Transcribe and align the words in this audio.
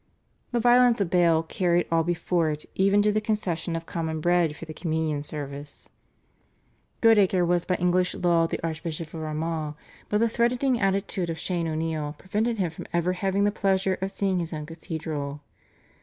The 0.51 0.59
violence 0.59 0.99
of 0.99 1.11
Bale 1.11 1.43
carried 1.43 1.85
all 1.91 2.03
before 2.03 2.49
it 2.49 2.65
even 2.73 3.03
to 3.03 3.11
the 3.11 3.21
concession 3.21 3.75
of 3.75 3.85
common 3.85 4.19
bread 4.19 4.55
for 4.55 4.65
the 4.65 4.73
Communion 4.73 5.21
Service. 5.21 5.89
Goodacre 7.01 7.45
was 7.45 7.65
by 7.65 7.75
English 7.75 8.15
law 8.15 8.47
the 8.47 8.59
Archbishop 8.65 9.13
of 9.13 9.21
Armagh, 9.21 9.75
but 10.09 10.17
the 10.17 10.27
threatening 10.27 10.79
attitude 10.79 11.29
of 11.29 11.37
Shane 11.37 11.67
O'Neill 11.67 12.15
prevented 12.17 12.57
him 12.57 12.71
from 12.71 12.87
ever 12.91 13.13
having 13.13 13.43
the 13.43 13.51
pleasure 13.51 13.99
of 14.01 14.09
seeing 14.09 14.39
his 14.39 14.53
own 14.53 14.65
cathedral. 14.65 15.41